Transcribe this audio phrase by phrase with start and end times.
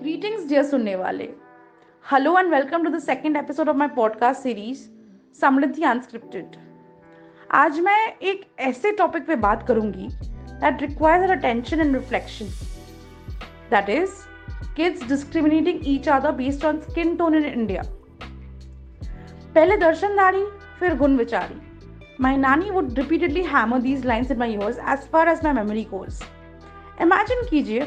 [0.00, 1.28] Greetings, dear सुनने वाले.
[2.04, 4.84] Hello and welcome to the second episode of my podcast series
[5.40, 6.56] Samriddhi unscripted
[7.54, 7.96] आज मैं
[8.30, 10.08] एक ऐसे टॉपिक पे बात करूँगी
[10.60, 12.46] that requires attention and reflection
[13.70, 14.10] that is
[14.76, 17.82] kids discriminating each other based on skin tone in India
[19.54, 20.44] पहले दर्शनधारी
[20.80, 21.60] फिर गुण विचारी
[22.20, 25.84] My nanny would repeatedly hammer these lines in my ears as far as my memory
[25.90, 26.16] goes.
[27.00, 27.86] Imagine कीजिए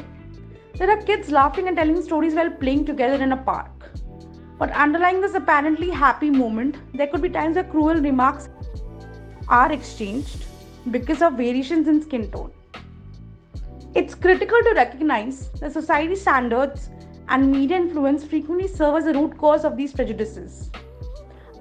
[0.81, 3.91] there are kids laughing and telling stories while playing together in a park.
[4.57, 8.49] But underlying this apparently happy moment, there could be times where cruel remarks
[9.47, 10.45] are exchanged
[10.89, 12.51] because of variations in skin tone.
[13.93, 16.89] It's critical to recognize that society standards
[17.27, 20.71] and media influence frequently serve as the root cause of these prejudices.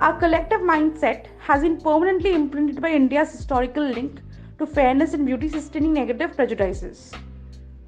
[0.01, 4.23] Our collective mindset has been permanently imprinted by India's historical link
[4.57, 7.13] to fairness and beauty, sustaining negative prejudices.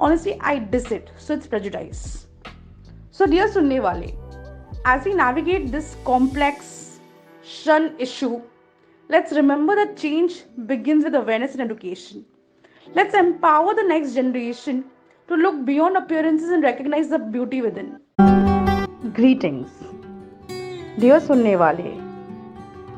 [0.02, 2.26] Honestly, I diss it, so it's prejudice.
[3.12, 4.10] So, dear Sunne Wale,
[4.84, 6.98] as we navigate this complex
[7.44, 8.40] shun issue,
[9.08, 12.24] let's remember that change begins with awareness and education.
[12.96, 14.86] Let's empower the next generation
[15.28, 18.00] to look beyond appearances and recognize the beauty within.
[19.12, 19.70] Greetings.
[20.98, 22.02] Dear Sunne Wale,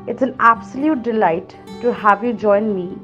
[0.07, 2.97] it's an absolute delight to have you join me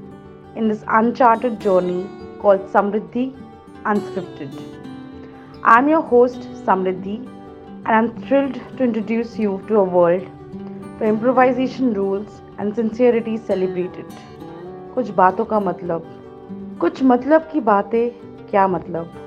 [0.56, 2.09] in this uncharted journey
[2.40, 3.31] called Samriddhi
[3.84, 4.52] Unscripted.
[5.64, 7.16] I'm your host Samriddhi
[7.86, 10.22] and I'm thrilled to introduce you to a world
[11.00, 14.06] where improvisation rules and sincerity is celebrated.
[14.94, 18.09] कुछ बातों का मतलब कुछ मतलब की बातें
[18.52, 19.20] क्या मतलब